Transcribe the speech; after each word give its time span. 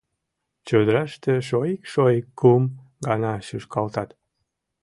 Чодыраште 0.67 1.33
шоик-шоик 1.47 2.25
кум 2.39 2.63
гана 3.05 3.33
шӱшкалтат. 3.47 4.09